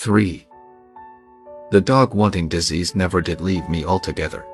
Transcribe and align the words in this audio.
3. 0.00 0.46
The 1.72 1.80
dog 1.82 2.14
wanting 2.14 2.48
disease 2.48 2.94
never 2.94 3.20
did 3.20 3.42
leave 3.42 3.68
me 3.68 3.84
altogether. 3.84 4.46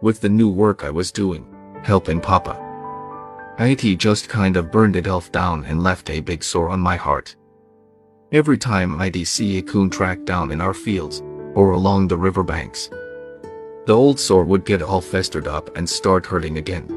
With 0.00 0.22
the 0.22 0.30
new 0.30 0.48
work 0.48 0.82
I 0.82 0.88
was 0.88 1.12
doing, 1.12 1.46
helping 1.84 2.22
Papa, 2.22 2.56
IT 3.58 3.98
just 3.98 4.30
kind 4.30 4.56
of 4.56 4.72
burned 4.72 4.96
itself 4.96 5.30
down 5.30 5.66
and 5.66 5.82
left 5.82 6.08
a 6.08 6.20
big 6.20 6.42
sore 6.42 6.70
on 6.70 6.80
my 6.80 6.96
heart. 6.96 7.36
Every 8.32 8.56
time 8.56 8.98
I'd 8.98 9.26
see 9.26 9.58
a 9.58 9.62
coon 9.62 9.90
track 9.90 10.24
down 10.24 10.50
in 10.50 10.62
our 10.62 10.72
fields, 10.72 11.22
or 11.54 11.72
along 11.72 12.08
the 12.08 12.16
riverbanks, 12.16 12.88
the 13.84 13.92
old 13.92 14.18
sore 14.18 14.44
would 14.44 14.64
get 14.64 14.80
all 14.80 15.02
festered 15.02 15.48
up 15.48 15.76
and 15.76 15.86
start 15.86 16.24
hurting 16.24 16.56
again. 16.56 16.88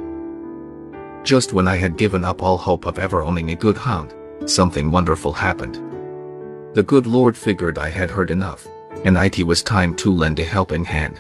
Just 1.26 1.52
when 1.52 1.68
I 1.68 1.76
had 1.76 1.98
given 1.98 2.24
up 2.24 2.42
all 2.42 2.58
hope 2.58 2.86
of 2.86 3.00
ever 3.00 3.22
owning 3.22 3.52
a 3.52 3.56
good 3.56 3.76
hound, 3.76 4.14
something 4.46 4.92
wonderful 4.92 5.34
happened. 5.34 5.89
The 6.76 6.84
good 6.84 7.08
Lord 7.08 7.36
figured 7.36 7.80
I 7.80 7.90
had 7.90 8.12
heard 8.12 8.30
enough, 8.30 8.68
and 9.04 9.18
it 9.18 9.44
was 9.44 9.64
time 9.64 9.96
to 9.96 10.14
lend 10.14 10.40
a 10.40 10.44
helping 10.44 10.86
hand. 10.86 11.20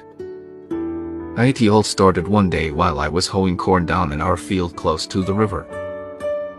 It 1.39 1.67
all 1.67 1.81
started 1.81 2.27
one 2.27 2.51
day 2.51 2.69
while 2.69 2.99
I 2.99 3.07
was 3.07 3.25
hoeing 3.25 3.57
corn 3.57 3.87
down 3.87 4.11
in 4.11 4.21
our 4.21 4.37
field 4.37 4.75
close 4.75 5.07
to 5.07 5.23
the 5.23 5.33
river. 5.33 5.65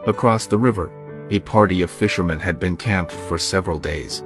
Across 0.09 0.47
the 0.47 0.59
river, 0.59 0.91
a 1.31 1.39
party 1.39 1.83
of 1.83 1.91
fishermen 1.91 2.41
had 2.41 2.59
been 2.59 2.77
camped 2.77 3.13
for 3.13 3.39
several 3.39 3.79
days. 3.79 4.25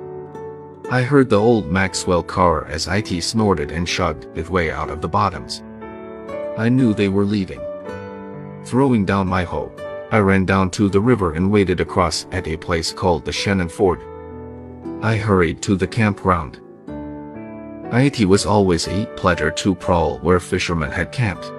I 0.91 1.03
heard 1.03 1.29
the 1.29 1.39
old 1.39 1.71
Maxwell 1.71 2.23
car 2.23 2.65
as 2.65 2.89
IT 2.89 3.23
snorted 3.23 3.71
and 3.71 3.87
shrugged 3.87 4.27
its 4.35 4.49
way 4.49 4.71
out 4.71 4.89
of 4.89 5.03
the 5.03 5.09
bottoms. 5.09 5.63
I 6.57 6.71
knew 6.71 6.95
they 6.95 7.11
were 7.11 7.27
leaving. 7.27 7.61
Throwing 8.65 9.05
down 9.05 9.27
my 9.27 9.45
hoe, 9.45 9.71
I 10.11 10.21
ran 10.21 10.47
down 10.47 10.71
to 10.71 10.89
the 10.89 11.01
river 11.03 11.35
and 11.35 11.53
waded 11.53 11.81
across 11.81 12.27
at 12.33 12.49
a 12.49 12.57
place 12.57 12.95
called 12.95 13.27
the 13.27 13.33
Shannon 13.33 13.69
Ford. 13.69 14.01
I 15.05 15.19
hurried 15.19 15.61
to 15.65 15.77
the 15.77 15.87
campground. 15.87 16.63
It 17.93 18.27
was 18.27 18.47
always 18.47 18.89
a 18.89 19.05
pleasure 19.17 19.51
to 19.51 19.75
prowl 19.75 20.19
where 20.21 20.41
fishermen 20.41 20.91
had 20.91 21.13
camped. 21.13 21.53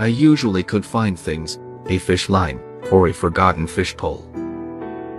I 0.00 0.06
usually 0.08 0.64
could 0.64 0.84
find 0.84 1.16
things, 1.16 1.60
a 1.86 1.98
fish 1.98 2.28
line, 2.28 2.58
or 2.90 3.06
a 3.06 3.12
forgotten 3.12 3.68
fish 3.68 3.96
pole. 3.96 4.28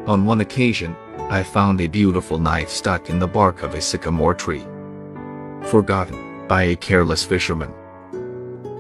On 0.08 0.26
one 0.26 0.42
occasion, 0.42 0.94
I 1.30 1.42
found 1.44 1.80
a 1.80 1.88
beautiful 1.88 2.38
knife 2.38 2.70
stuck 2.70 3.10
in 3.10 3.18
the 3.18 3.30
bark 3.30 3.64
of 3.64 3.76
a 3.76 3.82
sycamore 3.82 4.34
tree. 4.34 4.66
Forgotten 5.68 6.50
by 6.50 6.64
a 6.64 6.76
careless 6.76 7.24
fisherman. 7.24 7.74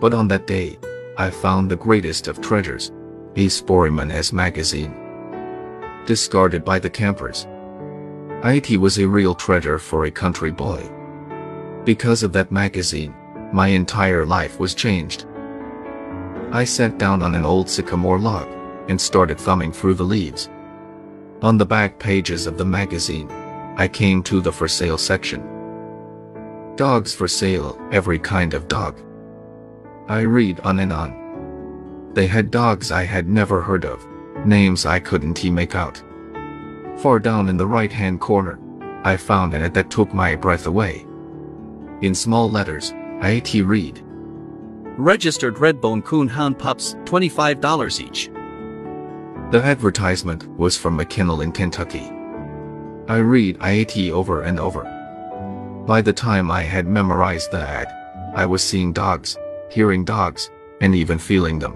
But 0.01 0.13
on 0.13 0.27
that 0.27 0.45
day, 0.45 0.77
I 1.17 1.29
found 1.29 1.71
the 1.71 1.77
greatest 1.77 2.27
of 2.27 2.41
treasures, 2.41 2.91
a 3.37 3.47
Sportsman's 3.47 4.33
magazine. 4.33 4.93
Discarded 6.05 6.65
by 6.65 6.79
the 6.79 6.89
campers. 6.89 7.47
It 8.43 8.77
was 8.77 8.97
a 8.97 9.07
real 9.07 9.35
treasure 9.35 9.77
for 9.77 10.05
a 10.05 10.11
country 10.11 10.49
boy. 10.49 10.89
Because 11.85 12.23
of 12.23 12.33
that 12.33 12.51
magazine, 12.51 13.13
my 13.53 13.67
entire 13.67 14.25
life 14.25 14.59
was 14.59 14.73
changed. 14.73 15.25
I 16.51 16.63
sat 16.63 16.97
down 16.97 17.21
on 17.21 17.35
an 17.35 17.45
old 17.45 17.69
sycamore 17.69 18.17
log 18.17 18.47
and 18.89 18.99
started 18.99 19.37
thumbing 19.37 19.71
through 19.71 19.93
the 19.93 20.03
leaves. 20.03 20.49
On 21.43 21.57
the 21.57 21.65
back 21.65 21.99
pages 21.99 22.47
of 22.47 22.57
the 22.57 22.65
magazine, 22.65 23.29
I 23.77 23.87
came 23.87 24.23
to 24.23 24.41
the 24.41 24.51
for 24.51 24.67
sale 24.67 24.97
section. 24.97 25.41
Dogs 26.75 27.13
for 27.13 27.27
sale, 27.27 27.79
every 27.91 28.17
kind 28.17 28.55
of 28.55 28.67
dog. 28.67 28.99
I 30.07 30.21
read 30.21 30.59
on 30.61 30.79
and 30.79 30.91
on. 30.91 32.11
They 32.13 32.25
had 32.25 32.49
dogs 32.49 32.91
I 32.91 33.03
had 33.03 33.29
never 33.29 33.61
heard 33.61 33.85
of, 33.85 34.05
names 34.45 34.87
I 34.87 34.99
couldn't 34.99 35.43
make 35.51 35.75
out. 35.75 36.01
Far 36.97 37.19
down 37.19 37.49
in 37.49 37.57
the 37.57 37.67
right 37.67 37.91
hand 37.91 38.19
corner, 38.19 38.59
I 39.03 39.17
found 39.17 39.53
an 39.53 39.63
ad 39.63 39.73
that 39.73 39.89
took 39.89 40.13
my 40.13 40.35
breath 40.35 40.67
away. 40.67 41.05
In 42.01 42.13
small 42.13 42.49
letters, 42.49 42.93
IT 43.21 43.53
read. 43.65 44.01
Registered 44.97 45.55
Redbone 45.55 46.03
Coon 46.03 46.27
Hound 46.27 46.59
Pups, 46.59 46.95
$25 47.05 47.99
each. 47.99 48.29
The 49.51 49.61
advertisement 49.63 50.47
was 50.57 50.77
from 50.77 50.97
McKinnell 50.97 51.43
in 51.43 51.51
Kentucky. 51.51 52.11
I 53.07 53.17
read 53.17 53.57
IAT 53.59 54.11
over 54.11 54.43
and 54.43 54.59
over. 54.59 54.83
By 55.87 56.01
the 56.01 56.13
time 56.13 56.51
I 56.51 56.61
had 56.61 56.87
memorized 56.87 57.51
the 57.51 57.59
ad, 57.59 57.87
I 58.35 58.45
was 58.45 58.63
seeing 58.63 58.93
dogs, 58.93 59.37
hearing 59.69 60.05
dogs, 60.05 60.49
and 60.79 60.95
even 60.95 61.17
feeling 61.17 61.59
them. 61.59 61.75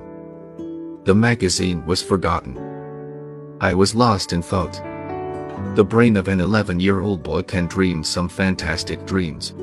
The 1.06 1.16
magazine 1.16 1.86
was 1.86 2.02
forgotten. 2.02 2.58
I 3.60 3.74
was 3.74 3.96
lost 3.96 4.32
in 4.34 4.42
thought. 4.42 4.82
The 5.76 5.84
brain 5.84 6.16
of 6.16 6.30
an 6.30 6.40
11-year-old 6.40 7.22
boy 7.22 7.42
can 7.42 7.68
dream 7.68 8.02
some 8.02 8.30
fantastic 8.30 9.06
dreams. 9.06 9.54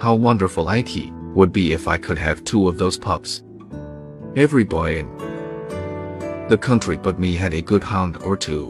How 0.00 0.14
wonderful 0.14 0.70
IT 0.70 1.12
would 1.34 1.52
be 1.52 1.74
if 1.74 1.86
I 1.86 1.98
could 1.98 2.16
have 2.16 2.42
two 2.42 2.68
of 2.68 2.78
those 2.78 2.96
pups. 2.96 3.42
Every 4.34 4.64
boy 4.64 5.00
in 5.00 5.06
the 6.48 6.56
country 6.56 6.96
but 6.96 7.20
me 7.20 7.34
had 7.34 7.52
a 7.52 7.60
good 7.60 7.84
hound 7.84 8.16
or 8.22 8.34
two. 8.34 8.68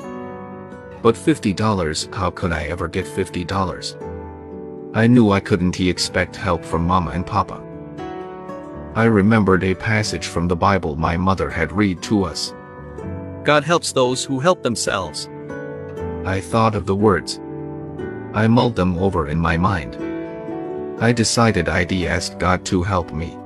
But 1.03 1.15
$50, 1.15 2.13
how 2.13 2.31
could 2.31 2.51
I 2.51 2.65
ever 2.65 2.89
get 2.89 3.07
$50? 3.07 4.97
I 4.97 5.07
knew 5.07 5.31
I 5.31 5.39
couldn't 5.39 5.79
expect 5.79 6.35
help 6.35 6.65
from 6.65 6.85
mama 6.85 7.13
and 7.13 7.25
papa. 7.25 7.63
I 8.97 9.05
remembered 9.05 9.63
a 9.63 9.77
passage 9.77 10.27
from 10.27 10.49
the 10.49 10.57
Bible 10.57 10.97
my 10.97 11.17
mother 11.17 11.49
had 11.49 11.71
read 11.71 12.03
to 12.03 12.25
us. 12.25 12.53
God 13.45 13.63
helps 13.63 13.93
those 13.93 14.25
who 14.25 14.41
help 14.41 14.65
themselves. 14.65 15.29
I 16.29 16.43
thought 16.43 16.75
of 16.75 16.85
the 16.85 16.95
words. 16.95 17.41
I 18.35 18.47
mulled 18.49 18.77
them 18.77 18.99
over 18.99 19.29
in 19.29 19.39
my 19.39 19.57
mind. 19.57 19.97
I 21.03 21.11
decided 21.11 21.71
I'd 21.71 21.91
ask 21.93 22.39
God 22.39 22.67
to 22.67 22.83
help 22.83 23.15
me. 23.15 23.39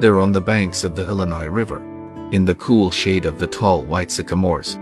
They're 0.00 0.18
on 0.18 0.32
the 0.32 0.40
banks 0.40 0.82
of 0.82 0.96
the 0.96 1.06
Illinois 1.06 1.46
River 1.46 1.80
in 2.32 2.44
the 2.44 2.56
cool 2.56 2.90
shade 2.90 3.26
of 3.26 3.38
the 3.38 3.46
tall 3.46 3.82
white 3.82 4.10
sycamores. 4.10 4.76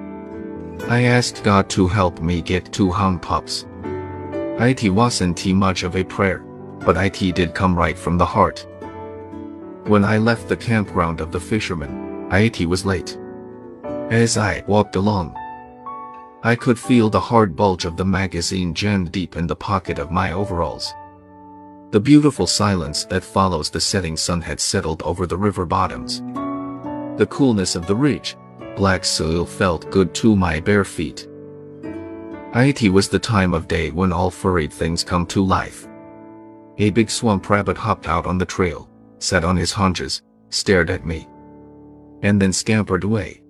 I 0.89 1.03
asked 1.03 1.45
God 1.45 1.69
to 1.71 1.87
help 1.87 2.23
me 2.23 2.41
get 2.41 2.73
two 2.73 2.91
hound 2.91 3.21
pups. 3.21 3.67
It 4.59 4.89
wasn't 4.89 5.47
much 5.55 5.83
of 5.83 5.97
a 5.97 6.05
prayer, 6.05 6.39
but 6.81 6.97
it 6.97 7.35
did 7.35 7.55
come 7.55 7.77
right 7.77 7.99
from 7.99 8.17
the 8.17 8.25
heart. 8.25 8.67
When 9.85 10.03
I 10.03 10.17
left 10.17 10.49
the 10.49 10.57
campground 10.57 11.21
of 11.21 11.31
the 11.31 11.41
fishermen, 11.41 12.31
it 12.33 12.67
was 12.67 12.87
late. 12.87 13.19
As 14.11 14.39
I 14.39 14.65
walked 14.67 14.97
along, 14.97 15.37
I 16.45 16.57
could 16.57 16.77
feel 16.77 17.09
the 17.09 17.21
hard 17.21 17.55
bulge 17.55 17.85
of 17.85 17.97
the 17.97 18.05
magazine 18.05 18.75
jammed 18.75 19.13
deep 19.13 19.37
in 19.37 19.47
the 19.47 19.55
pocket 19.55 20.01
of 20.01 20.11
my 20.11 20.33
overalls. 20.33 20.93
The 21.93 22.01
beautiful 22.01 22.49
silence 22.49 23.05
that 23.05 23.23
follows 23.23 23.71
the 23.71 23.81
setting 23.81 24.17
sun 24.17 24.41
had 24.41 24.59
settled 24.59 25.03
over 25.03 25.25
the 25.27 25.37
river 25.37 25.65
bottoms. 25.65 26.21
The 27.17 27.29
coolness 27.31 27.77
of 27.77 27.87
the 27.87 27.95
rich, 27.95 28.35
black 28.75 29.05
soil 29.05 29.47
felt 29.47 29.91
good 29.93 30.15
to 30.15 30.35
my 30.35 30.59
bare 30.59 30.85
feet. 30.85 31.29
It 32.55 32.93
was 32.93 33.09
the 33.09 33.21
time 33.21 33.55
of 33.55 33.69
day 33.69 33.91
when 33.93 34.13
all 34.13 34.31
furried 34.31 34.73
things 34.73 35.05
come 35.05 35.27
to 35.27 35.45
life. 35.45 35.87
A 36.79 36.91
big 36.91 37.09
swamp 37.09 37.49
rabbit 37.51 37.77
hopped 37.77 38.09
out 38.09 38.27
on 38.27 38.39
the 38.39 38.47
trail, 38.47 38.91
sat 39.21 39.45
on 39.45 39.57
his 39.57 39.71
haunches, 39.71 40.23
stared 40.51 40.91
at 40.91 41.07
me, 41.07 41.29
and 42.23 42.43
then 42.43 42.53
scampered 42.53 43.05
away. 43.05 43.42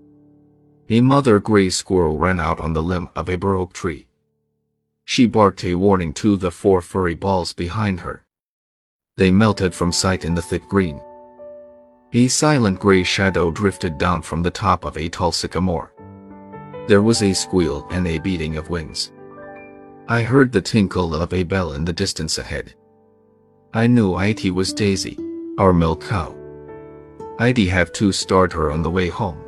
A 0.89 1.01
mother 1.01 1.39
gray 1.39 1.71
squirrel 1.71 2.19
ran 2.19 2.41
out 2.41 2.61
on 2.61 2.73
the 2.73 2.83
limb 2.83 3.09
of 3.15 3.29
a 3.29 3.37
bur 3.37 3.57
oak 3.57 3.73
tree. 3.73 4.07
She 5.05 5.27
barked 5.27 5.65
a 5.65 5.75
warning 5.75 6.13
to 6.15 6.37
the 6.37 6.51
four 6.51 6.81
furry 6.81 7.15
balls 7.15 7.53
behind 7.53 8.01
her. 8.01 8.25
They 9.17 9.31
melted 9.31 9.75
from 9.75 9.93
sight 9.93 10.25
in 10.25 10.35
the 10.35 10.43
thick 10.43 10.69
green. 10.69 11.01
A 12.13 12.29
silent 12.29 12.79
gray 12.81 13.05
shadow 13.05 13.51
drifted 13.51 13.97
down 13.99 14.23
from 14.23 14.43
the 14.43 14.51
top 14.51 14.85
of 14.85 14.97
a 14.97 15.09
tall 15.09 15.33
sycamore. 15.33 15.93
There 16.89 17.03
was 17.03 17.23
a 17.23 17.33
squeal 17.33 17.87
and 17.91 18.07
a 18.07 18.19
beating 18.19 18.57
of 18.57 18.71
wings. 18.71 19.13
I 20.09 20.23
heard 20.23 20.53
the 20.53 20.61
tinkle 20.61 21.15
of 21.15 21.33
a 21.33 21.43
bell 21.43 21.73
in 21.73 21.85
the 21.85 21.93
distance 21.93 22.39
ahead. 22.39 22.75
I 23.73 23.87
knew 23.87 24.19
it 24.19 24.51
was 24.51 24.73
Daisy, 24.75 25.17
our 25.59 25.73
milk 25.73 26.03
cow. 26.03 26.35
I'd 27.39 27.59
have 27.59 27.93
to 27.95 28.13
start 28.13 28.53
her 28.53 28.71
on 28.71 28.83
the 28.83 28.91
way 28.91 29.09
home. 29.09 29.42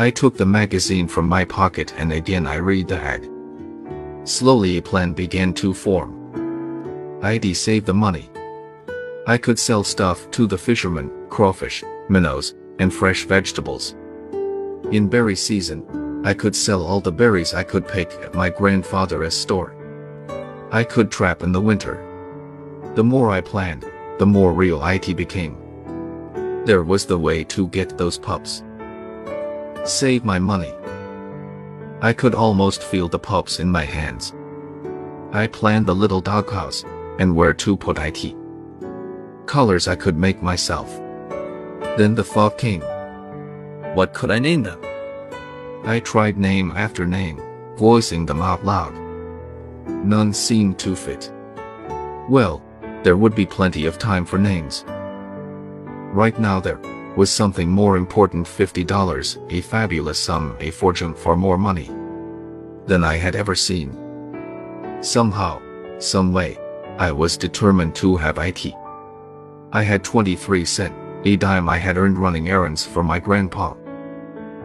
I 0.00 0.08
took 0.08 0.34
the 0.34 0.46
magazine 0.46 1.06
from 1.06 1.28
my 1.28 1.44
pocket 1.44 1.92
and 1.98 2.10
again 2.10 2.46
I 2.46 2.54
read 2.54 2.88
the 2.88 2.98
ad. 2.98 3.28
Slowly 4.24 4.78
a 4.78 4.82
plan 4.82 5.12
began 5.12 5.52
to 5.60 5.74
form. 5.74 7.20
I'd 7.22 7.54
save 7.54 7.84
the 7.84 7.92
money. 7.92 8.30
I 9.26 9.36
could 9.36 9.58
sell 9.58 9.84
stuff 9.84 10.30
to 10.30 10.46
the 10.46 10.56
fishermen, 10.56 11.10
crawfish, 11.28 11.84
minnows, 12.08 12.54
and 12.78 12.94
fresh 12.94 13.24
vegetables. 13.24 13.94
In 14.90 15.06
berry 15.06 15.36
season, 15.36 15.84
I 16.24 16.32
could 16.32 16.56
sell 16.56 16.82
all 16.82 17.02
the 17.02 17.12
berries 17.12 17.52
I 17.52 17.62
could 17.62 17.86
pick 17.86 18.10
at 18.22 18.32
my 18.32 18.48
grandfather's 18.48 19.34
store. 19.34 19.74
I 20.72 20.82
could 20.82 21.10
trap 21.10 21.42
in 21.42 21.52
the 21.52 21.60
winter. 21.60 22.00
The 22.94 23.04
more 23.04 23.30
I 23.30 23.42
planned, 23.42 23.84
the 24.18 24.24
more 24.24 24.54
real 24.54 24.82
IT 24.82 25.14
became. 25.14 25.58
There 26.64 26.84
was 26.84 27.04
the 27.04 27.18
way 27.18 27.44
to 27.44 27.68
get 27.68 27.98
those 27.98 28.16
pups. 28.16 28.62
Save 29.84 30.24
my 30.24 30.38
money. 30.38 30.74
I 32.02 32.12
could 32.12 32.34
almost 32.34 32.82
feel 32.82 33.08
the 33.08 33.18
pups 33.18 33.60
in 33.60 33.70
my 33.70 33.84
hands. 33.84 34.34
I 35.32 35.46
planned 35.46 35.86
the 35.86 35.94
little 35.94 36.20
doghouse 36.20 36.84
and 37.18 37.34
where 37.34 37.54
to 37.54 37.76
put 37.76 37.98
it. 37.98 38.36
Colors 39.46 39.88
I 39.88 39.96
could 39.96 40.16
make 40.16 40.42
myself. 40.42 40.96
Then 41.96 42.14
the 42.14 42.24
thought 42.24 42.58
came. 42.58 42.82
What 43.94 44.12
could 44.12 44.30
I 44.30 44.38
name 44.38 44.62
them? 44.62 44.80
I 45.84 46.00
tried 46.00 46.36
name 46.36 46.72
after 46.76 47.06
name, 47.06 47.40
voicing 47.76 48.26
them 48.26 48.42
out 48.42 48.64
loud. 48.64 48.94
None 49.86 50.32
seemed 50.34 50.78
to 50.80 50.94
fit. 50.94 51.32
Well, 52.28 52.62
there 53.02 53.16
would 53.16 53.34
be 53.34 53.46
plenty 53.46 53.86
of 53.86 53.98
time 53.98 54.26
for 54.26 54.38
names. 54.38 54.84
Right 56.12 56.38
now 56.38 56.60
there 56.60 56.80
was 57.16 57.30
something 57.30 57.68
more 57.68 57.96
important 57.96 58.46
$50, 58.46 59.52
a 59.52 59.60
fabulous 59.60 60.18
sum, 60.18 60.56
a 60.60 60.70
fortune 60.70 61.14
for 61.14 61.36
more 61.36 61.58
money 61.58 61.90
than 62.86 63.04
I 63.04 63.16
had 63.16 63.34
ever 63.34 63.54
seen. 63.54 63.96
Somehow, 65.00 65.60
some 65.98 66.32
way, 66.32 66.58
I 66.98 67.12
was 67.12 67.36
determined 67.36 67.94
to 67.96 68.16
have 68.16 68.38
it. 68.38 68.74
I 69.72 69.82
had 69.82 70.04
23 70.04 70.64
cent, 70.64 70.94
a 71.24 71.36
dime 71.36 71.68
I 71.68 71.78
had 71.78 71.96
earned 71.96 72.18
running 72.18 72.48
errands 72.48 72.84
for 72.84 73.02
my 73.02 73.18
grandpa, 73.18 73.74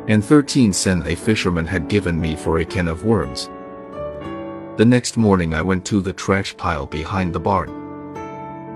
and 0.07 0.23
13 0.23 0.73
cent 0.73 1.07
a 1.07 1.15
fisherman 1.15 1.65
had 1.65 1.87
given 1.87 2.19
me 2.19 2.35
for 2.35 2.59
a 2.59 2.65
can 2.65 2.87
of 2.87 3.05
worms. 3.05 3.49
The 4.77 4.85
next 4.85 5.17
morning 5.17 5.53
I 5.53 5.61
went 5.61 5.85
to 5.85 6.01
the 6.01 6.13
trash 6.13 6.55
pile 6.57 6.85
behind 6.85 7.33
the 7.33 7.39
barn. 7.39 7.69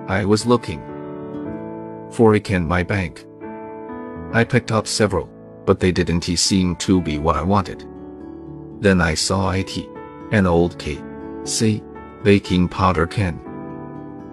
I 0.07 0.25
was 0.25 0.45
looking 0.45 0.81
for 2.11 2.35
a 2.35 2.39
can 2.39 2.65
my 2.65 2.83
bank. 2.83 3.25
I 4.31 4.43
picked 4.43 4.71
up 4.71 4.85
several, 4.85 5.27
but 5.65 5.79
they 5.79 5.91
didn't 5.91 6.23
seem 6.23 6.75
to 6.77 7.01
be 7.01 7.17
what 7.17 7.35
I 7.35 7.41
wanted. 7.41 7.83
Then 8.79 9.01
I 9.01 9.15
saw 9.15 9.49
it, 9.51 9.75
an 10.31 10.45
old 10.45 10.77
K. 10.77 11.01
C. 11.45 11.81
baking 12.23 12.69
powder 12.69 13.07
can. 13.07 13.39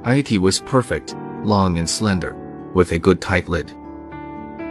It 0.05 0.39
was 0.39 0.61
perfect, 0.61 1.17
long 1.43 1.79
and 1.79 1.89
slender, 1.89 2.35
with 2.75 2.93
a 2.93 2.99
good 2.99 3.23
tight 3.23 3.49
lid. 3.49 3.73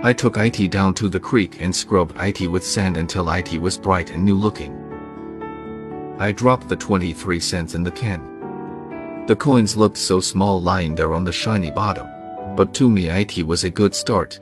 I 0.04 0.14
took 0.14 0.38
it 0.38 0.72
down 0.72 0.94
to 0.96 1.10
the 1.10 1.20
creek 1.20 1.60
and 1.60 1.76
scrubbed 1.76 2.16
it 2.20 2.48
with 2.48 2.64
sand 2.64 2.96
until 2.96 3.28
it 3.30 3.60
was 3.60 3.80
bright 3.80 4.12
and 4.12 4.24
new 4.24 4.36
looking. 4.36 4.74
I 6.20 6.32
dropped 6.32 6.70
the 6.70 6.76
23 6.76 7.40
cents 7.40 7.74
in 7.74 7.84
the 7.84 7.92
can. 7.92 9.26
The 9.26 9.36
coins 9.36 9.76
looked 9.76 9.98
so 9.98 10.20
small 10.20 10.62
lying 10.62 10.94
there 10.94 11.14
on 11.14 11.24
the 11.24 11.32
shiny 11.32 11.72
bottom, 11.72 12.08
but 12.56 12.76
to 12.76 12.90
me 12.90 13.10
it 13.10 13.44
was 13.44 13.64
a 13.64 13.72
good 13.72 13.96
start. 13.96 14.40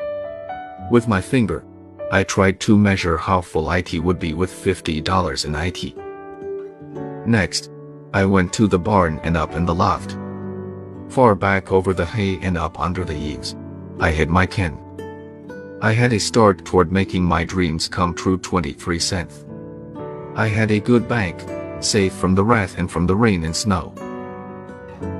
With 0.91 1.07
my 1.07 1.21
finger, 1.21 1.65
I 2.11 2.23
tried 2.23 2.59
to 2.61 2.77
measure 2.77 3.17
how 3.17 3.41
full 3.41 3.71
it 3.71 3.99
would 3.99 4.19
be 4.19 4.33
with 4.33 4.51
$50 4.51 5.45
in 5.45 5.55
it. 5.55 7.27
Next, 7.27 7.71
I 8.13 8.25
went 8.25 8.53
to 8.53 8.67
the 8.67 8.77
barn 8.77 9.19
and 9.23 9.35
up 9.35 9.53
in 9.53 9.65
the 9.65 9.73
loft. 9.73 10.17
Far 11.09 11.35
back 11.35 11.71
over 11.71 11.93
the 11.93 12.05
hay 12.05 12.37
and 12.41 12.57
up 12.57 12.79
under 12.79 13.03
the 13.03 13.15
eaves, 13.15 13.55
I 13.99 14.11
hid 14.11 14.29
my 14.29 14.45
can. 14.45 14.77
I 15.81 15.93
had 15.93 16.13
a 16.13 16.19
start 16.19 16.65
toward 16.65 16.91
making 16.91 17.23
my 17.23 17.43
dreams 17.43 17.87
come 17.87 18.13
true 18.13 18.37
23 18.37 18.99
cents. 18.99 19.45
I 20.35 20.47
had 20.47 20.69
a 20.71 20.79
good 20.79 21.07
bank, 21.07 21.43
safe 21.83 22.13
from 22.13 22.35
the 22.35 22.43
wrath 22.43 22.77
and 22.77 22.91
from 22.91 23.07
the 23.07 23.15
rain 23.15 23.43
and 23.43 23.55
snow. 23.55 23.93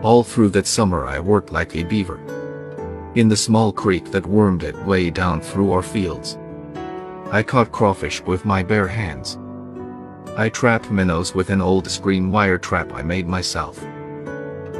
All 0.03 0.23
through 0.23 0.49
that 0.49 0.67
summer 0.67 1.05
I 1.05 1.19
worked 1.19 1.51
like 1.51 1.75
a 1.75 1.83
beaver 1.83 2.19
in 3.15 3.27
the 3.27 3.37
small 3.37 3.71
creek 3.71 4.11
that 4.11 4.25
wormed 4.25 4.63
its 4.63 4.77
way 4.79 5.09
down 5.09 5.39
through 5.39 5.71
our 5.71 5.83
fields. 5.83 6.37
I 7.31 7.43
caught 7.43 7.71
crawfish 7.71 8.21
with 8.23 8.45
my 8.45 8.63
bare 8.63 8.87
hands. 8.87 9.37
I 10.35 10.49
trapped 10.49 10.89
minnows 10.89 11.35
with 11.35 11.51
an 11.51 11.61
old 11.61 11.87
screen 11.87 12.31
wire 12.31 12.57
trap 12.57 12.91
I 12.93 13.03
made 13.03 13.27
myself. 13.27 13.79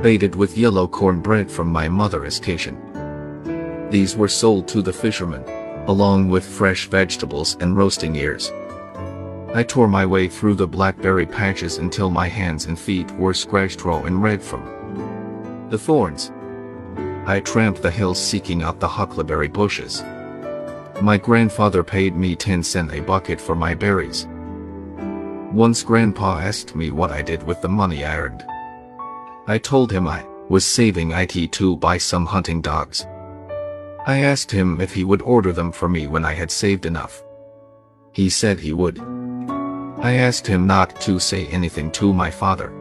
Baited 0.01 0.35
with 0.35 0.57
yellow 0.57 0.87
cornbread 0.87 1.51
from 1.51 1.67
my 1.67 1.87
mother's 1.87 2.39
kitchen. 2.39 2.79
These 3.91 4.15
were 4.15 4.27
sold 4.27 4.67
to 4.69 4.81
the 4.81 4.93
fishermen, 4.93 5.43
along 5.87 6.29
with 6.29 6.43
fresh 6.43 6.87
vegetables 6.87 7.55
and 7.59 7.77
roasting 7.77 8.15
ears. 8.15 8.51
I 9.53 9.61
tore 9.61 9.87
my 9.87 10.07
way 10.07 10.27
through 10.27 10.55
the 10.55 10.67
blackberry 10.67 11.27
patches 11.27 11.77
until 11.77 12.09
my 12.09 12.27
hands 12.27 12.65
and 12.65 12.79
feet 12.79 13.11
were 13.11 13.35
scratched 13.35 13.85
raw 13.85 14.01
and 14.01 14.23
red 14.23 14.41
from 14.41 15.67
the 15.69 15.77
thorns. 15.77 16.31
I 17.25 17.39
tramped 17.39 17.81
the 17.81 17.89
hills 17.89 18.21
seeking 18.21 18.63
out 18.63 18.81
the 18.81 18.87
huckleberry 18.87 19.47
bushes. 19.47 20.03
My 21.01 21.17
grandfather 21.17 21.81
paid 21.81 22.15
me 22.15 22.35
10 22.35 22.61
cent 22.63 22.91
a 22.91 22.99
bucket 22.99 23.39
for 23.39 23.55
my 23.55 23.73
berries. 23.73 24.27
Once 25.53 25.83
grandpa 25.83 26.39
asked 26.39 26.75
me 26.75 26.91
what 26.91 27.11
I 27.11 27.21
did 27.21 27.41
with 27.43 27.61
the 27.61 27.69
money 27.69 28.03
I 28.03 28.17
earned. 28.17 28.43
I 29.47 29.57
told 29.57 29.89
him 29.89 30.05
I 30.05 30.25
was 30.49 30.65
saving 30.65 31.11
it 31.11 31.51
to 31.53 31.77
buy 31.77 31.97
some 31.97 32.25
hunting 32.25 32.61
dogs. 32.61 33.05
I 34.05 34.19
asked 34.19 34.51
him 34.51 34.81
if 34.81 34.93
he 34.93 35.05
would 35.05 35.21
order 35.21 35.53
them 35.53 35.71
for 35.71 35.87
me 35.87 36.07
when 36.07 36.25
I 36.25 36.33
had 36.33 36.51
saved 36.51 36.85
enough. 36.85 37.23
He 38.11 38.29
said 38.29 38.59
he 38.59 38.73
would. 38.73 38.99
I 40.01 40.15
asked 40.15 40.45
him 40.45 40.67
not 40.67 40.99
to 41.01 41.19
say 41.19 41.47
anything 41.47 41.89
to 41.91 42.13
my 42.13 42.29
father. 42.29 42.73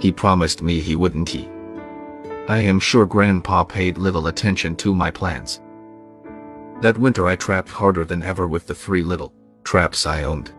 He 0.00 0.10
promised 0.10 0.60
me 0.60 0.80
he 0.80 0.96
wouldn't 0.96 1.28
he. 1.28 1.48
I 2.46 2.58
am 2.58 2.78
sure 2.78 3.06
Grandpa 3.06 3.64
paid 3.64 3.96
little 3.96 4.26
attention 4.26 4.76
to 4.76 4.94
my 4.94 5.10
plans. 5.10 5.62
That 6.82 6.98
winter 6.98 7.26
I 7.26 7.36
trapped 7.36 7.70
harder 7.70 8.04
than 8.04 8.22
ever 8.22 8.46
with 8.46 8.66
the 8.66 8.74
three 8.74 9.02
little 9.02 9.32
traps 9.64 10.04
I 10.04 10.24
owned. 10.24 10.52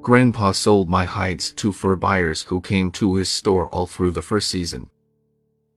Grandpa 0.00 0.52
sold 0.52 0.88
my 0.88 1.04
hides 1.04 1.50
to 1.54 1.72
fur 1.72 1.96
buyers 1.96 2.42
who 2.42 2.60
came 2.60 2.92
to 2.92 3.16
his 3.16 3.28
store 3.28 3.66
all 3.70 3.88
through 3.88 4.12
the 4.12 4.22
first 4.22 4.48
season. 4.48 4.88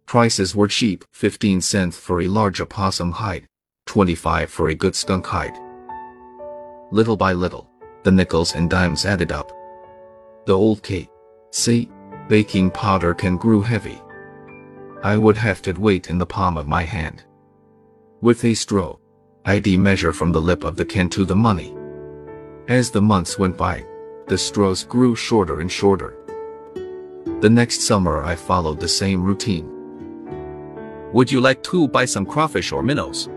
Prices 0.06 0.56
were 0.56 0.68
cheap, 0.68 1.04
15 1.12 1.62
cents 1.62 1.98
for 1.98 2.22
a 2.22 2.28
large 2.28 2.62
opossum 2.62 3.12
hide, 3.12 3.48
25 3.88 4.52
for 4.52 4.70
a 4.70 4.76
good 4.76 4.96
skunk 4.96 5.26
hide. 5.26 5.58
Little 6.92 7.18
by 7.18 7.34
little, 7.34 7.68
the 8.04 8.12
nickels 8.12 8.54
and 8.54 8.70
dimes 8.70 9.08
added 9.08 9.32
up. 9.32 9.52
The 10.46 10.54
old 10.54 10.84
K. 10.84 11.10
C. 11.50 11.90
baking 12.28 12.70
powder 12.70 13.16
can 13.16 13.38
grew 13.38 13.62
heavy, 13.62 14.00
I 15.04 15.18
would 15.18 15.38
heft 15.38 15.68
it 15.68 15.78
weight 15.78 16.10
in 16.10 16.18
the 16.18 16.26
palm 16.26 16.58
of 16.58 16.68
my 16.68 16.84
hand. 16.84 17.24
With 18.22 18.44
a 18.44 18.54
straw, 18.54 18.98
I'd 19.46 19.66
measure 19.66 20.12
from 20.12 20.34
the 20.34 20.42
lip 20.42 20.66
of 20.66 20.76
the 20.76 20.86
can 20.86 21.10
to 21.12 21.24
the 21.24 21.36
money. 21.36 21.74
As 22.68 22.92
the 22.92 23.02
months 23.02 23.40
went 23.40 23.56
by, 23.56 23.86
the 24.28 24.38
straws 24.38 24.84
grew 24.84 25.16
shorter 25.16 25.62
and 25.62 25.72
shorter. 25.72 26.16
The 27.40 27.50
next 27.50 27.82
summer 27.82 28.24
I 28.24 28.36
followed 28.36 28.80
the 28.82 28.88
same 28.90 29.24
routine. 29.24 29.72
Would 31.14 31.32
you 31.32 31.40
like 31.40 31.64
to 31.64 31.88
buy 31.88 32.06
some 32.06 32.26
crawfish 32.26 32.74
or 32.74 32.84
minnows? 32.84 33.30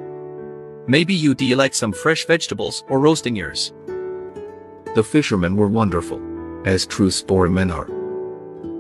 Maybe 0.89 1.15
you'd 1.15 1.41
like 1.41 1.75
some 1.75 1.93
fresh 1.93 2.27
vegetables 2.27 2.83
or 2.89 2.99
roasting 2.99 3.37
ears. 3.37 3.73
The 4.97 5.05
fishermen 5.05 5.57
were 5.57 5.69
wonderful, 5.69 6.21
as 6.67 6.87
true 6.87 7.11
sportsmen 7.11 7.71
are. 7.71 7.89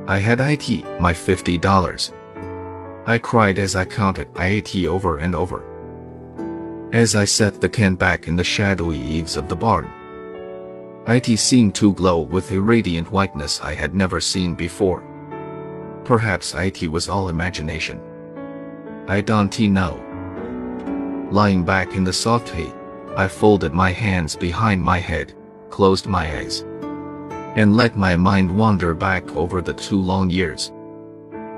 I 0.06 0.18
had 0.18 0.38
IT, 0.38 0.84
my 1.00 1.12
$50. 1.12 2.12
I 3.08 3.18
cried 3.18 3.58
as 3.58 3.74
I 3.74 3.86
counted 3.86 4.28
IT 4.36 4.86
over 4.86 5.18
and 5.18 5.34
over. 5.34 5.64
As 6.92 7.16
I 7.16 7.24
set 7.24 7.60
the 7.60 7.68
can 7.68 7.96
back 7.96 8.28
in 8.28 8.36
the 8.36 8.44
shadowy 8.44 9.00
eaves 9.00 9.36
of 9.36 9.48
the 9.48 9.56
barn, 9.56 9.90
IT 11.08 11.40
seemed 11.40 11.74
to 11.74 11.92
glow 11.92 12.20
with 12.20 12.52
a 12.52 12.60
radiant 12.60 13.10
whiteness 13.10 13.60
I 13.60 13.74
had 13.74 13.96
never 13.96 14.20
seen 14.20 14.54
before. 14.54 15.02
Perhaps 16.04 16.54
IT 16.54 16.88
was 16.88 17.08
all 17.08 17.30
imagination. 17.30 18.00
I 19.08 19.22
don't 19.22 19.58
know. 19.58 20.07
Lying 21.30 21.62
back 21.62 21.94
in 21.94 22.04
the 22.04 22.12
soft 22.12 22.48
hay, 22.48 22.72
I 23.16 23.28
folded 23.28 23.74
my 23.74 23.90
hands 23.90 24.34
behind 24.34 24.82
my 24.82 24.98
head, 24.98 25.34
closed 25.68 26.06
my 26.06 26.38
eyes, 26.38 26.64
and 27.56 27.76
let 27.76 27.96
my 27.96 28.16
mind 28.16 28.56
wander 28.56 28.94
back 28.94 29.36
over 29.36 29.60
the 29.60 29.74
two 29.74 30.00
long 30.00 30.30
years. 30.30 30.72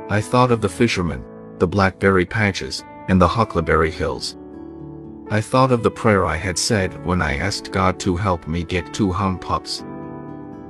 I 0.09 0.21
thought 0.21 0.51
of 0.51 0.61
the 0.61 0.69
fishermen, 0.69 1.25
the 1.59 1.69
blackberry 1.69 2.27
patches, 2.27 2.83
and 3.09 3.21
the 3.21 3.29
huckleberry 3.29 3.91
hills. 3.91 4.37
I 5.31 5.41
thought 5.41 5.71
of 5.71 5.83
the 5.83 5.91
prayer 5.91 6.25
I 6.27 6.37
had 6.37 6.59
said 6.59 7.05
when 7.07 7.23
I 7.23 7.37
asked 7.37 7.71
God 7.71 8.01
to 8.01 8.17
help 8.17 8.49
me 8.49 8.65
get 8.65 8.95
two 8.95 9.13
hound 9.13 9.41
pups. 9.41 9.85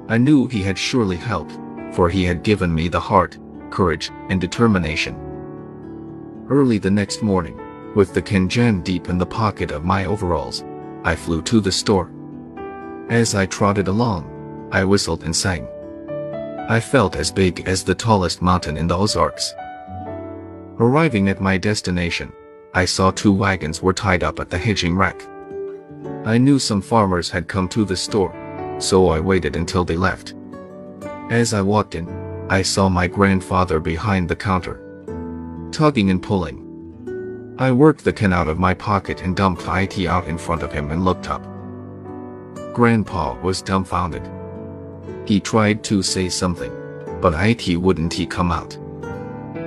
I 0.09 0.19
knew 0.19 0.49
He 0.49 0.63
had 0.63 0.77
surely 0.77 1.17
helped, 1.17 1.59
for 1.93 2.09
He 2.09 2.25
had 2.25 2.43
given 2.43 2.75
me 2.75 2.89
the 2.89 3.01
heart, 3.01 3.39
courage, 3.71 4.11
and 4.29 4.41
determination. 4.41 5.15
Early 6.49 6.79
the 6.79 6.91
next 6.91 7.23
morning, 7.23 7.60
with 7.95 8.15
the 8.15 8.23
Kenjan 8.23 8.83
deep 8.85 9.09
in 9.09 9.19
the 9.19 9.27
pocket 9.27 9.71
of 9.71 9.85
my 9.85 10.05
overalls, 10.05 10.65
I 11.05 11.17
flew 11.17 11.43
to 11.43 11.61
the 11.61 11.73
store. 11.73 12.11
As 13.09 13.35
I 13.35 13.47
trotted 13.47 13.89
along, 13.89 14.69
I 14.73 14.85
whistled 14.85 15.25
and 15.25 15.35
sang. 15.35 15.67
I 16.69 16.79
felt 16.79 17.17
as 17.17 17.33
big 17.33 17.67
as 17.67 17.83
the 17.83 17.95
tallest 17.95 18.43
mountain 18.43 18.77
in 18.77 18.87
the 18.87 18.97
Ozarks. 18.97 19.53
Arriving 20.79 21.29
at 21.29 21.41
my 21.41 21.59
destination, 21.59 22.33
I 22.73 22.85
saw 22.85 23.11
two 23.11 23.33
wagons 23.33 23.83
were 23.83 23.93
tied 23.93 24.23
up 24.23 24.39
at 24.39 24.51
the 24.51 24.59
hitching 24.59 24.97
rack. 24.97 25.27
I 26.25 26.39
knew 26.39 26.61
some 26.61 26.81
farmers 26.81 27.29
had 27.29 27.49
come 27.49 27.69
to 27.71 27.85
the 27.85 27.97
store, 27.97 28.33
so 28.79 29.09
I 29.09 29.19
waited 29.19 29.57
until 29.57 29.85
they 29.85 29.97
left. 29.97 30.35
As 31.31 31.53
I 31.53 31.63
walked 31.63 31.97
in, 31.97 32.09
I 32.49 32.63
saw 32.63 32.89
my 32.89 33.09
grandfather 33.09 33.81
behind 33.81 34.29
the 34.29 34.37
counter, 34.37 34.81
tugging 35.73 36.11
and 36.11 36.23
pulling. 36.23 36.70
I 37.61 37.71
worked 37.71 38.05
the 38.05 38.13
can 38.15 38.33
out 38.33 38.49
of 38.49 38.59
my 38.59 38.73
pocket 38.73 39.21
and 39.21 39.37
dumped 39.37 39.65
IT 39.69 40.07
out 40.07 40.27
in 40.27 40.39
front 40.39 40.63
of 40.63 40.73
him 40.73 40.91
and 40.91 41.05
looked 41.05 41.29
up. 41.29 41.43
Grandpa 42.73 43.39
was 43.43 43.61
dumbfounded. 43.61 44.27
He 45.27 45.41
tried 45.41 45.85
to 45.85 46.03
say 46.03 46.31
something, 46.31 46.73
but 47.21 47.35
IT 47.35 47.77
wouldn't 47.77 48.15
he 48.15 48.25
come 48.25 48.51
out. 48.51 48.79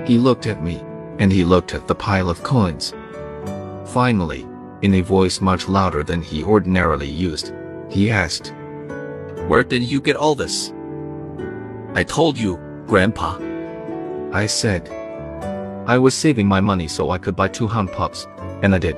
He 0.04 0.18
looked 0.18 0.48
at 0.48 0.60
me, 0.60 0.82
and 1.20 1.32
he 1.32 1.44
looked 1.44 1.72
at 1.72 1.86
the 1.86 1.94
pile 1.94 2.28
of 2.28 2.42
coins. 2.42 2.92
Finally, 3.84 4.44
in 4.82 4.94
a 4.94 5.00
voice 5.00 5.40
much 5.40 5.68
louder 5.68 6.02
than 6.02 6.20
he 6.20 6.42
ordinarily 6.42 7.08
used, 7.08 7.54
he 7.88 8.10
asked, 8.10 8.52
Where 9.46 9.62
did 9.62 9.84
you 9.84 10.00
get 10.00 10.16
all 10.16 10.34
this? 10.34 10.72
I 11.94 12.02
told 12.02 12.36
you, 12.36 12.58
Grandpa. 12.88 13.38
I 14.32 14.46
said, 14.46 14.90
I 15.86 15.98
was 15.98 16.14
saving 16.14 16.48
my 16.48 16.60
money 16.60 16.88
so 16.88 17.10
I 17.10 17.18
could 17.18 17.36
buy 17.36 17.48
two 17.48 17.68
hound 17.68 17.92
pups, 17.92 18.26
and 18.62 18.74
I 18.74 18.78
did. 18.78 18.96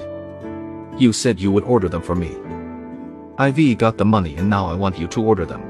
You 0.97 1.13
said 1.13 1.41
you 1.41 1.51
would 1.51 1.65
order 1.65 1.89
them 1.89 2.03
for 2.03 2.15
me. 2.15 2.37
IV 3.39 3.79
got 3.79 3.99
the 3.99 4.05
money 4.05 4.37
and 4.37 4.49
now 4.49 4.67
I 4.67 4.75
want 4.75 4.99
you 4.99 5.09
to 5.09 5.23
order 5.23 5.45
them. 5.45 5.63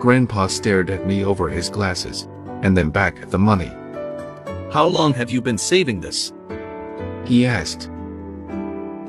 Grandpa 0.00 0.46
stared 0.46 0.90
at 0.90 1.06
me 1.06 1.24
over 1.24 1.48
his 1.48 1.68
glasses, 1.68 2.26
and 2.62 2.76
then 2.76 2.90
back 2.90 3.20
at 3.20 3.30
the 3.30 3.38
money. 3.38 3.70
How 4.72 4.86
long 4.86 5.12
have 5.12 5.30
you 5.30 5.42
been 5.42 5.58
saving 5.58 6.00
this? 6.00 6.32
He 7.26 7.46
asked. 7.46 7.90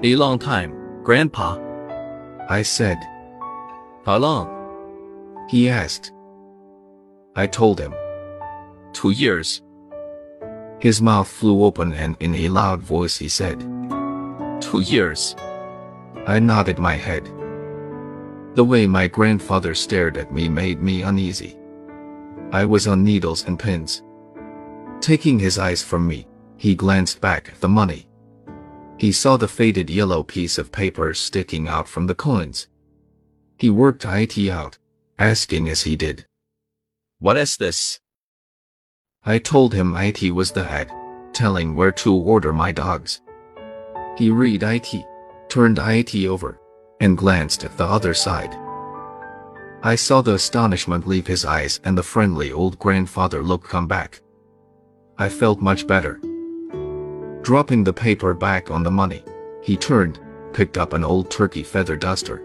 A 0.04 0.16
long 0.16 0.38
time, 0.38 1.02
Grandpa. 1.02 1.58
I 2.50 2.62
said. 2.62 2.98
How 4.06 4.18
long? 4.18 5.48
He 5.50 5.70
asked. 5.70 6.12
I 7.38 7.48
told 7.48 7.80
him. 7.80 7.94
Two 8.92 9.12
years. 9.12 9.63
His 10.84 11.02
mouth 11.02 11.30
flew 11.30 11.63
open 11.63 11.94
and 11.94 12.18
in 12.20 12.36
a 12.36 12.50
loud 12.50 12.82
voice 12.82 13.18
he 13.18 13.30
said. 13.30 13.58
Two 14.60 14.82
years. 14.82 15.34
I 16.28 16.40
nodded 16.40 16.78
my 16.78 16.96
head. 16.96 17.24
The 18.56 18.66
way 18.66 18.86
my 18.86 19.08
grandfather 19.08 19.75
stared 19.75 20.18
at 20.18 20.34
me 20.34 20.50
made 20.50 20.82
me 20.82 21.04
uneasy. 21.04 21.58
I 22.52 22.66
was 22.66 22.86
on 22.86 23.02
needles 23.02 23.46
and 23.46 23.58
pins. 23.58 24.04
Taking 25.00 25.40
his 25.40 25.58
eyes 25.58 25.82
from 25.82 26.06
me, 26.06 26.28
he 26.58 26.75
glanced 26.75 27.22
back 27.22 27.48
at 27.48 27.62
the 27.62 27.70
money. 27.70 28.10
He 28.98 29.13
saw 29.13 29.38
the 29.38 29.48
faded 29.48 29.90
yellow 29.90 30.22
piece 30.22 30.58
of 30.58 30.74
paper 30.74 31.13
sticking 31.13 31.70
out 31.70 31.88
from 31.88 32.08
the 32.08 32.16
coins. 32.16 32.68
He 33.58 33.70
worked 33.70 34.04
IT 34.04 34.38
out, 34.50 34.80
asking 35.18 35.70
as 35.70 35.84
he 35.84 35.96
did. 35.96 36.25
What 37.20 37.38
is 37.38 37.56
this? 37.56 38.02
I 39.25 39.38
told 39.38 39.74
him 39.74 39.96
IT 39.96 40.32
was 40.34 40.51
the 40.51 40.70
ad, 40.70 40.92
telling 41.32 41.75
where 41.75 41.94
to 41.94 42.13
order 42.13 42.51
my 42.51 42.74
dogs. 42.74 43.22
He 44.18 44.30
read 44.30 44.63
IT, 44.63 44.94
turned 45.48 45.80
IT 45.80 46.13
over, 46.25 46.60
and 47.00 47.18
glanced 47.18 47.63
at 47.63 47.77
the 47.77 47.86
other 47.86 48.13
side. 48.13 48.53
I 49.82 49.96
saw 49.96 50.22
the 50.22 50.34
astonishment 50.34 51.08
leave 51.08 51.25
his 51.25 51.46
eyes 51.46 51.80
and 51.86 51.98
the 51.98 52.03
friendly 52.03 52.51
old 52.51 52.77
grandfather 52.80 53.42
look 53.42 53.63
come 53.63 53.88
back. 53.88 54.22
I 55.18 55.30
felt 55.30 55.62
much 55.62 55.88
better. 55.88 56.20
Dropping 57.44 57.86
the 57.86 57.94
paper 57.94 58.34
back 58.34 58.72
on 58.72 58.84
the 58.84 58.92
money, 58.92 59.24
he 59.62 59.77
turned, 59.77 60.20
picked 60.51 60.77
up 60.77 60.92
an 60.92 61.06
old 61.06 61.32
turkey 61.32 61.63
feather 61.63 61.96
duster, 61.96 62.42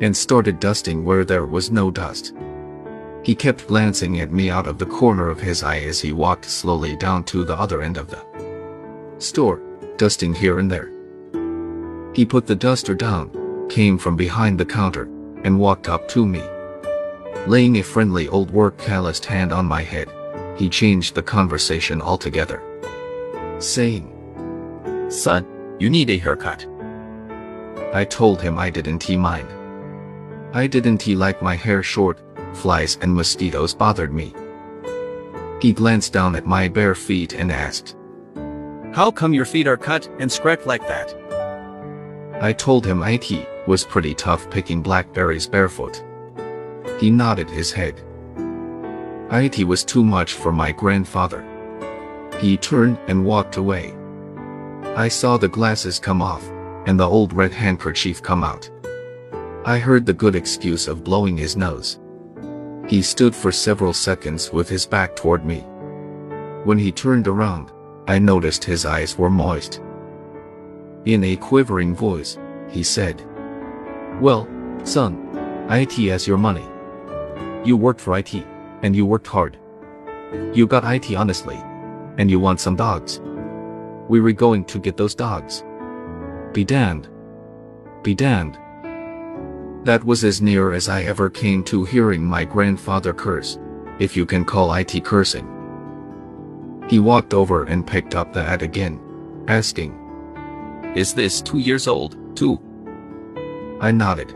and 0.00 0.16
started 0.16 0.58
dusting 0.58 1.04
where 1.04 1.24
there 1.24 1.46
was 1.46 1.70
no 1.70 1.92
dust. 1.92 2.34
He 3.26 3.34
kept 3.34 3.66
glancing 3.66 4.20
at 4.20 4.30
me 4.30 4.50
out 4.50 4.68
of 4.68 4.78
the 4.78 4.86
corner 4.86 5.28
of 5.28 5.40
his 5.40 5.64
eye 5.64 5.80
as 5.80 6.00
he 6.00 6.12
walked 6.12 6.44
slowly 6.44 6.94
down 6.94 7.24
to 7.24 7.42
the 7.42 7.58
other 7.58 7.82
end 7.82 7.96
of 7.96 8.08
the 8.08 8.24
store, 9.18 9.60
dusting 9.96 10.32
here 10.32 10.60
and 10.60 10.70
there. 10.70 10.92
He 12.14 12.24
put 12.24 12.46
the 12.46 12.54
duster 12.54 12.94
down, 12.94 13.66
came 13.68 13.98
from 13.98 14.14
behind 14.14 14.60
the 14.60 14.64
counter, 14.64 15.08
and 15.42 15.58
walked 15.58 15.88
up 15.88 16.06
to 16.10 16.24
me. 16.24 16.40
Laying 17.48 17.78
a 17.78 17.82
friendly 17.82 18.28
old 18.28 18.52
work 18.52 18.78
calloused 18.78 19.24
hand 19.24 19.52
on 19.52 19.66
my 19.66 19.82
head, 19.82 20.08
he 20.56 20.68
changed 20.68 21.16
the 21.16 21.22
conversation 21.24 22.00
altogether. 22.00 22.62
Saying, 23.58 24.06
Son, 25.08 25.44
you 25.80 25.90
need 25.90 26.10
a 26.10 26.16
haircut. 26.16 26.64
I 27.92 28.04
told 28.04 28.40
him 28.40 28.56
I 28.56 28.70
didn't 28.70 29.02
he 29.02 29.16
mind. 29.16 29.48
I 30.54 30.68
didn't 30.68 31.02
he 31.02 31.16
like 31.16 31.42
my 31.42 31.56
hair 31.56 31.82
short, 31.82 32.20
flies 32.56 32.98
and 33.00 33.14
mosquitoes 33.14 33.74
bothered 33.74 34.12
me. 34.12 34.34
He 35.60 35.72
glanced 35.72 36.12
down 36.12 36.36
at 36.36 36.46
my 36.46 36.68
bare 36.68 36.94
feet 36.94 37.32
and 37.32 37.52
asked, 37.52 37.96
How 38.92 39.10
come 39.10 39.32
your 39.32 39.44
feet 39.44 39.66
are 39.66 39.76
cut 39.76 40.08
and 40.18 40.30
scratched 40.30 40.66
like 40.66 40.86
that? 40.88 41.14
I 42.42 42.52
told 42.52 42.84
him 42.84 43.02
IT 43.02 43.66
was 43.66 43.84
pretty 43.84 44.14
tough 44.14 44.50
picking 44.50 44.82
blackberries 44.82 45.46
barefoot. 45.46 46.04
He 46.98 47.10
nodded 47.10 47.48
his 47.48 47.72
head. 47.72 48.02
IT 49.32 49.64
was 49.64 49.84
too 49.84 50.04
much 50.04 50.34
for 50.34 50.52
my 50.52 50.72
grandfather. 50.72 51.44
He 52.38 52.56
turned 52.56 52.98
and 53.08 53.24
walked 53.24 53.56
away. 53.56 53.94
I 54.94 55.08
saw 55.08 55.36
the 55.36 55.48
glasses 55.48 55.98
come 55.98 56.22
off, 56.22 56.46
and 56.86 57.00
the 57.00 57.08
old 57.08 57.32
red 57.32 57.52
handkerchief 57.52 58.22
come 58.22 58.44
out. 58.44 58.70
I 59.64 59.78
heard 59.78 60.06
the 60.06 60.12
good 60.12 60.36
excuse 60.36 60.86
of 60.86 61.02
blowing 61.02 61.36
his 61.36 61.56
nose. 61.56 61.98
He 62.88 63.02
stood 63.02 63.34
for 63.34 63.50
several 63.50 63.92
seconds 63.92 64.52
with 64.52 64.68
his 64.68 64.86
back 64.86 65.16
toward 65.16 65.44
me. 65.44 65.60
When 66.64 66.78
he 66.78 66.92
turned 66.92 67.26
around, 67.26 67.72
I 68.06 68.20
noticed 68.20 68.62
his 68.62 68.86
eyes 68.86 69.18
were 69.18 69.30
moist. 69.30 69.80
In 71.04 71.24
a 71.24 71.36
quivering 71.36 71.94
voice, 71.94 72.38
he 72.68 72.84
said, 72.84 73.24
Well, 74.20 74.48
son, 74.84 75.66
IT 75.68 75.92
has 76.10 76.28
your 76.28 76.38
money. 76.38 76.64
You 77.64 77.76
worked 77.76 78.00
for 78.00 78.16
IT, 78.16 78.34
and 78.82 78.94
you 78.94 79.04
worked 79.04 79.26
hard. 79.26 79.58
You 80.52 80.68
got 80.68 80.84
IT 80.84 81.12
honestly, 81.14 81.56
and 82.18 82.30
you 82.30 82.38
want 82.38 82.60
some 82.60 82.76
dogs. 82.76 83.20
We 84.08 84.20
were 84.20 84.32
going 84.32 84.64
to 84.66 84.78
get 84.78 84.96
those 84.96 85.14
dogs. 85.14 85.64
Be 86.52 86.64
damned. 86.64 87.08
Be 88.04 88.14
damned. 88.14 88.58
That 89.86 90.02
was 90.02 90.24
as 90.24 90.42
near 90.42 90.72
as 90.72 90.88
I 90.88 91.04
ever 91.04 91.30
came 91.30 91.62
to 91.66 91.84
hearing 91.84 92.24
my 92.24 92.44
grandfather 92.44 93.14
curse, 93.14 93.56
if 94.00 94.16
you 94.16 94.26
can 94.26 94.44
call 94.44 94.74
IT 94.74 95.04
cursing. 95.04 95.46
He 96.90 96.98
walked 96.98 97.32
over 97.32 97.62
and 97.66 97.86
picked 97.86 98.16
up 98.16 98.32
the 98.32 98.42
hat 98.42 98.62
again, 98.62 98.98
asking, 99.46 99.94
Is 100.96 101.14
this 101.14 101.40
two 101.40 101.58
years 101.58 101.86
old, 101.86 102.16
too? 102.36 102.60
I 103.80 103.92
nodded. 103.92 104.34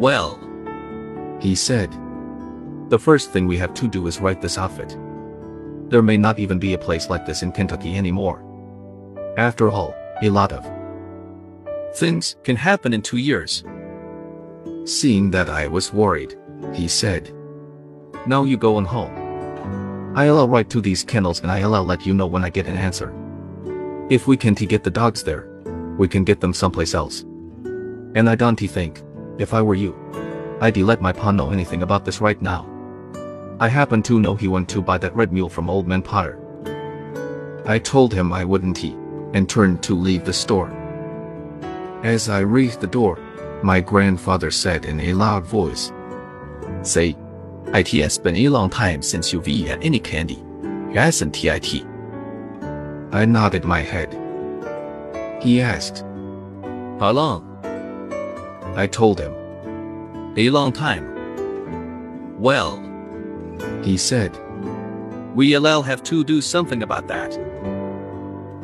Well, 0.00 0.40
He 1.38 1.54
said, 1.54 1.92
The 2.88 2.98
first 2.98 3.32
thing 3.32 3.46
we 3.46 3.58
have 3.58 3.74
to 3.74 3.86
do 3.86 4.06
is 4.06 4.18
write 4.18 4.40
this 4.40 4.56
outfit. 4.56 4.96
There 5.90 6.00
may 6.00 6.16
not 6.16 6.38
even 6.38 6.58
be 6.58 6.72
a 6.72 6.78
place 6.78 7.10
like 7.10 7.26
this 7.26 7.42
in 7.42 7.52
Kentucky 7.52 7.98
anymore. 7.98 8.40
After 9.36 9.68
all, 9.68 9.94
a 10.22 10.30
lot 10.30 10.52
of 10.52 10.64
things 11.96 12.36
can 12.44 12.56
happen 12.56 12.94
in 12.94 13.02
two 13.02 13.18
years. 13.18 13.62
Seeing 14.86 15.32
that 15.32 15.50
I 15.50 15.66
was 15.66 15.92
worried, 15.92 16.38
he 16.72 16.86
said, 16.86 17.34
Now 18.24 18.44
you 18.44 18.56
go 18.56 18.76
on 18.76 18.84
home. 18.84 19.10
I'll 20.16 20.46
write 20.46 20.70
to 20.70 20.80
these 20.80 21.02
kennels 21.02 21.40
and 21.40 21.50
I'll 21.50 21.82
let 21.82 22.06
you 22.06 22.14
know 22.14 22.28
when 22.28 22.44
I 22.44 22.50
get 22.50 22.68
an 22.68 22.76
answer. 22.76 23.12
If 24.10 24.28
we 24.28 24.36
can't 24.36 24.56
get 24.68 24.84
the 24.84 24.90
dogs 24.90 25.24
there, 25.24 25.48
we 25.98 26.06
can 26.06 26.22
get 26.22 26.40
them 26.40 26.54
someplace 26.54 26.94
else. 26.94 27.22
And 28.14 28.30
I 28.30 28.36
don't 28.36 28.54
think, 28.60 29.02
if 29.38 29.52
I 29.54 29.60
were 29.60 29.74
you, 29.74 29.92
I'd 30.60 30.76
let 30.76 31.02
my 31.02 31.12
pa 31.12 31.32
know 31.32 31.50
anything 31.50 31.82
about 31.82 32.04
this 32.04 32.20
right 32.20 32.40
now. 32.40 32.64
I 33.58 33.66
happen 33.66 34.04
to 34.04 34.20
know 34.20 34.36
he 34.36 34.46
went 34.46 34.68
to 34.68 34.80
buy 34.80 34.98
that 34.98 35.16
red 35.16 35.32
mule 35.32 35.48
from 35.48 35.68
Old 35.68 35.88
Man 35.88 36.00
Potter. 36.00 36.38
I 37.66 37.80
told 37.80 38.14
him 38.14 38.32
I 38.32 38.44
wouldn't 38.44 38.78
he, 38.78 38.92
and 39.34 39.48
turned 39.48 39.82
to 39.82 39.96
leave 39.96 40.24
the 40.24 40.32
store. 40.32 40.70
As 42.04 42.28
I 42.28 42.38
reached 42.38 42.80
the 42.80 42.86
door, 42.86 43.18
my 43.62 43.80
grandfather 43.80 44.50
said 44.50 44.84
in 44.84 45.00
a 45.00 45.12
loud 45.14 45.44
voice, 45.44 45.92
Say, 46.82 47.16
it 47.74 47.88
has 47.88 48.18
been 48.18 48.36
a 48.36 48.48
long 48.48 48.70
time 48.70 49.02
since 49.02 49.32
you've 49.32 49.48
eaten 49.48 49.82
any 49.82 49.98
candy, 49.98 50.42
hasn't 50.94 51.44
it? 51.44 51.84
I 53.12 53.24
nodded 53.24 53.64
my 53.64 53.80
head. 53.80 54.12
He 55.42 55.60
asked, 55.60 56.04
How 57.00 57.10
long? 57.12 57.42
I 58.76 58.86
told 58.86 59.20
him. 59.20 59.34
A 60.36 60.50
long 60.50 60.72
time. 60.72 61.14
Well, 62.38 62.82
He 63.82 63.96
said, 63.96 64.36
we'll 65.34 65.82
have 65.82 66.02
to 66.04 66.24
do 66.24 66.40
something 66.40 66.82
about 66.82 67.08
that. 67.08 67.38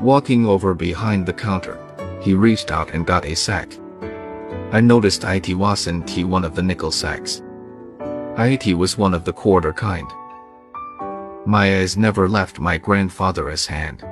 Walking 0.00 0.46
over 0.46 0.74
behind 0.74 1.26
the 1.26 1.32
counter, 1.32 1.78
he 2.20 2.34
reached 2.34 2.70
out 2.70 2.90
and 2.90 3.06
got 3.06 3.24
a 3.24 3.34
sack. 3.34 3.68
I 4.72 4.80
noticed 4.80 5.22
it 5.22 5.52
wasn't 5.52 6.18
one 6.24 6.46
of 6.46 6.54
the 6.54 6.62
nickel 6.62 6.90
sacks. 6.90 7.42
It 8.38 8.74
was 8.74 8.96
one 8.96 9.12
of 9.12 9.26
the 9.26 9.32
quarter 9.34 9.74
kind. 9.74 10.10
My 11.44 11.80
eyes 11.80 11.98
never 11.98 12.26
left 12.26 12.58
my 12.58 12.78
grandfather's 12.78 13.66
hand. 13.66 14.02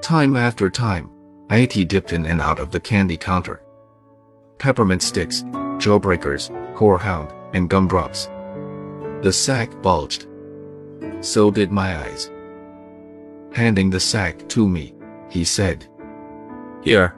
Time 0.00 0.36
after 0.36 0.70
time, 0.70 1.10
it 1.50 1.88
dipped 1.88 2.12
in 2.12 2.24
and 2.24 2.40
out 2.40 2.60
of 2.60 2.70
the 2.70 2.78
candy 2.78 3.16
counter. 3.16 3.62
Peppermint 4.58 5.02
sticks, 5.02 5.42
jawbreakers, 5.78 6.50
horehound, 6.76 7.34
and 7.52 7.68
gumdrops. 7.68 8.26
The 9.22 9.32
sack 9.32 9.70
bulged. 9.82 10.28
So 11.20 11.50
did 11.50 11.72
my 11.72 11.98
eyes. 11.98 12.30
Handing 13.52 13.90
the 13.90 13.98
sack 13.98 14.48
to 14.50 14.68
me, 14.68 14.94
he 15.28 15.42
said, 15.42 15.88
Here. 16.82 17.16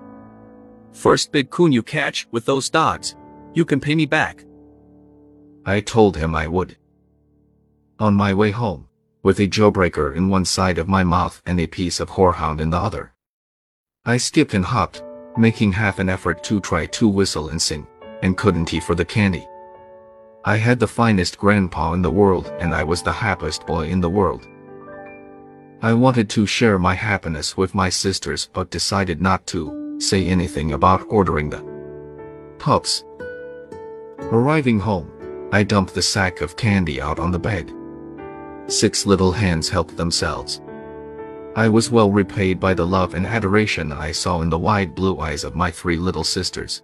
First 0.97 1.31
big 1.31 1.51
coon 1.51 1.73
you 1.73 1.83
catch 1.83 2.27
with 2.31 2.47
those 2.47 2.71
dogs, 2.71 3.17
you 3.53 3.67
can 3.67 3.81
pay 3.81 3.95
me 3.95 4.07
back. 4.07 4.47
I 5.67 5.81
told 5.81 6.17
him 6.17 6.35
I 6.35 6.49
would. 6.49 6.79
On 7.99 8.15
my 8.15 8.33
way 8.33 8.51
home, 8.51 8.89
with 9.23 9.39
a 9.39 9.47
jawbreaker 9.47 10.17
in 10.17 10.31
one 10.31 10.47
side 10.47 10.79
of 10.79 10.89
my 10.89 11.05
mouth 11.05 11.43
and 11.45 11.61
a 11.61 11.67
piece 11.67 12.01
of 12.01 12.09
horehound 12.09 12.61
in 12.61 12.71
the 12.71 12.79
other. 12.79 13.13
I 14.07 14.17
skipped 14.17 14.55
and 14.55 14.65
hopped, 14.65 15.05
making 15.37 15.73
half 15.73 15.99
an 15.99 16.09
effort 16.09 16.43
to 16.45 16.61
try 16.61 16.87
to 16.87 17.09
whistle 17.09 17.51
and 17.51 17.61
sing, 17.61 17.87
and 18.23 18.39
couldn't 18.39 18.71
he 18.71 18.81
for 18.81 18.95
the 18.95 19.05
candy. 19.05 19.47
I 20.47 20.57
had 20.57 20.81
the 20.81 20.89
finest 20.89 21.37
grandpa 21.37 21.93
in 21.93 22.01
the 22.01 22.11
world 22.11 22.51
and 22.59 22.75
I 22.75 22.85
was 22.85 23.03
the 23.03 23.13
happiest 23.13 23.67
boy 23.67 23.89
in 23.89 24.01
the 24.01 24.09
world. 24.09 24.49
I 25.83 25.93
wanted 25.93 26.31
to 26.31 26.47
share 26.47 26.79
my 26.79 26.95
happiness 26.95 27.55
with 27.55 27.75
my 27.75 27.91
sisters 27.91 28.49
but 28.55 28.71
decided 28.71 29.21
not 29.21 29.47
to 29.49 29.86
say 29.99 30.27
anything 30.27 30.73
about 30.73 31.07
ordering 31.09 31.51
the 31.51 31.65
pups. 32.59 33.05
Arriving 34.19 34.79
home, 34.79 35.11
I 35.53 35.63
dumped 35.63 35.95
the 35.95 36.03
sack 36.03 36.41
of 36.41 36.57
candy 36.57 37.01
out 37.01 37.19
on 37.19 37.31
the 37.31 37.39
bed. 37.39 37.73
Six 38.67 39.07
little 39.07 39.33
hands 39.33 39.69
helped 39.69 39.97
themselves. 39.97 40.61
I 41.55 41.69
was 41.69 41.91
well 41.91 42.11
repaid 42.11 42.61
by 42.61 42.75
the 42.75 42.87
love 42.87 43.15
and 43.15 43.27
adoration 43.27 43.93
I 43.93 44.13
saw 44.13 44.43
in 44.43 44.51
the 44.51 44.59
wide 44.59 44.95
blue 44.95 45.19
eyes 45.21 45.45
of 45.45 45.55
my 45.55 45.71
three 45.71 45.97
little 45.97 46.25
sisters. 46.25 46.83